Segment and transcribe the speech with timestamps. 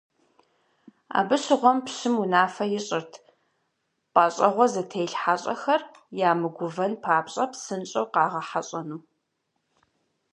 [1.17, 3.13] Абы щыгъуэм пщым унафэ ищӀырт-
[4.13, 5.81] пӏащӏэгъуэ зытелъ хьэщӀэхэр
[6.29, 8.99] ямыгувэн папщӏэ псынщӀэу къагъэхьэщӏэну.